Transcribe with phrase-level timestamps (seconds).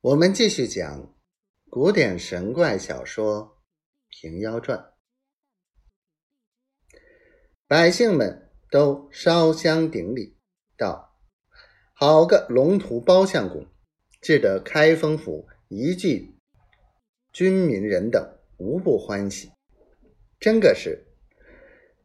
[0.00, 1.12] 我们继续讲
[1.68, 3.42] 古典神怪小说
[4.08, 4.78] 《平妖传》。
[7.66, 10.36] 百姓们都烧香顶礼，
[10.76, 11.18] 道
[11.92, 13.66] ：“好个龙图包相公，
[14.20, 16.38] 治得开封府一句
[17.32, 19.50] 军民人等无不欢喜。
[20.38, 21.08] 真个是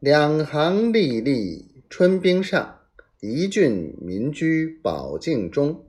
[0.00, 2.80] 两行沥沥春冰上，
[3.20, 5.86] 一郡民居宝镜中。”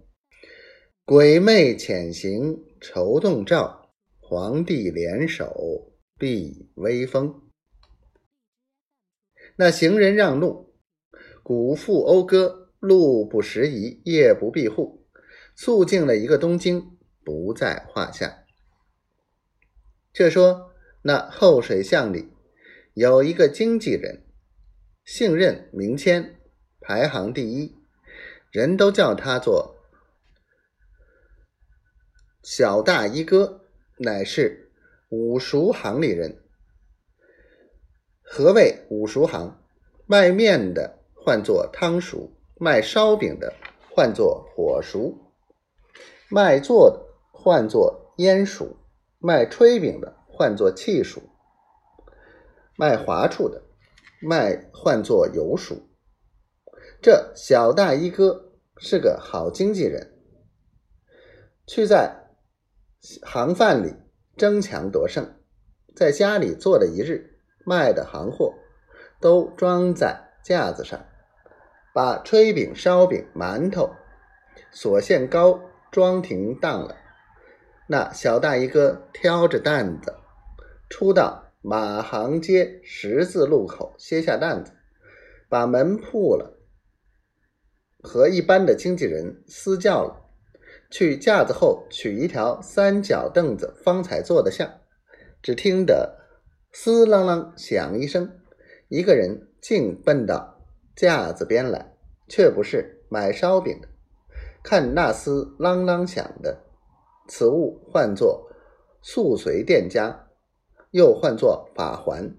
[1.07, 7.43] 鬼魅潜行愁动照，皇帝联手避威风。
[9.55, 10.73] 那行人让路，
[11.43, 15.05] 古妇讴歌，路不拾遗，夜不闭户，
[15.55, 18.43] 肃静了一个东京，不在话下。
[20.11, 20.71] 却说
[21.03, 22.31] 那后水巷里
[22.95, 24.23] 有一个经纪人，
[25.03, 26.37] 姓任名谦，
[26.81, 27.75] 排行第一，
[28.49, 29.74] 人都叫他做。
[32.45, 33.61] 小大衣哥
[33.97, 34.71] 乃是
[35.09, 36.43] 五熟行里人。
[38.21, 39.59] 何谓五熟行？
[40.05, 43.51] 卖面的唤作汤熟，卖烧饼的
[43.89, 45.17] 唤作火熟，
[46.29, 48.77] 卖做的唤作烟熟，
[49.17, 51.23] 卖炊饼的唤作气熟，
[52.77, 53.63] 卖华处的
[54.21, 55.81] 卖唤作油熟。
[57.01, 60.13] 这小大衣哥是个好经纪人，
[61.65, 62.21] 去在。
[63.23, 63.93] 行贩里
[64.35, 65.35] 争强夺胜，
[65.95, 68.55] 在家里做了一日，卖的行货
[69.21, 71.05] 都装在架子上，
[71.93, 73.91] 把炊饼、烧饼、馒头、
[74.71, 75.59] 锁线糕
[75.91, 76.97] 装停当了。
[77.87, 80.15] 那小大衣哥挑着担子，
[80.89, 84.71] 出到马行街十字路口歇下担子，
[85.47, 86.57] 把门铺了，
[88.01, 90.24] 和一般的经纪人私教了。
[90.97, 94.79] 去架子后取一条三角凳子，方才坐得下。
[95.43, 96.19] 只听得
[96.71, 98.39] “嘶啷啷”响一声，
[98.87, 100.65] 一个人竟奔到
[100.95, 101.97] 架子边来，
[102.29, 103.89] 却不是买烧饼的。
[104.63, 106.63] 看那厮啷啷响的，
[107.27, 108.49] 此物唤作
[109.01, 110.29] 素随店家，
[110.91, 112.37] 又唤作法环，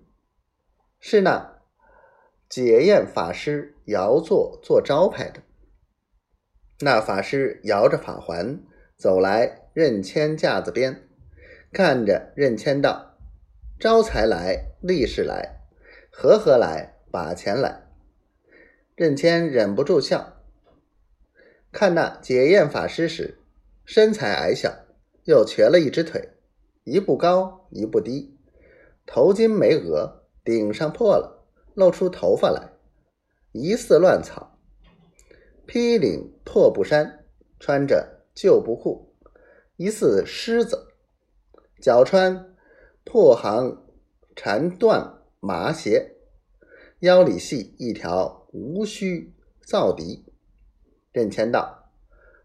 [0.99, 1.59] 是那
[2.49, 5.43] 解验法师摇座做招牌的。
[6.81, 8.61] 那法师摇着法环
[8.99, 11.09] 走来，任谦架子边，
[11.73, 13.17] 看着任谦道
[13.81, 15.63] ：“招财来，利是来，
[16.11, 17.83] 和和来，把钱来。”
[18.95, 20.35] 任谦忍不住笑。
[21.73, 23.39] 看那解验法师时，
[23.87, 24.73] 身材矮小，
[25.25, 26.31] 又瘸了一只腿，
[26.85, 28.39] 一步高一步低，
[29.07, 32.73] 头巾没额，顶上破了，露出头发来，
[33.53, 34.56] 疑似乱草。
[35.67, 37.25] 披领破布衫，
[37.59, 39.13] 穿着旧布裤，
[39.77, 40.89] 疑似狮子；
[41.81, 42.55] 脚穿
[43.05, 43.85] 破行
[44.37, 46.17] 缠缎麻鞋，
[47.01, 50.25] 腰里系一条无须皂笛。
[51.11, 51.91] 任谦道：“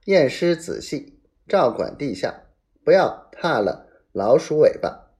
[0.05, 2.47] 验尸仔细，照管地下，
[2.83, 5.11] 不要踏了老鼠尾巴。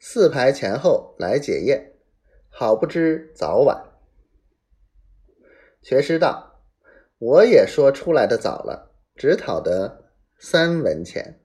[0.00, 1.92] 四排前后来解验，
[2.48, 3.84] 好不知早晚。”
[5.82, 6.47] 学师道。
[7.18, 10.04] 我也说出来的早了，只讨得
[10.38, 11.40] 三文钱。